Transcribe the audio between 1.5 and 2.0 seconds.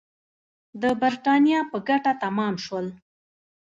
په